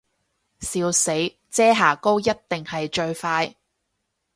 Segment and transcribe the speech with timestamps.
[0.61, 1.11] 笑死，
[1.51, 3.55] 遮瑕膏一定係最快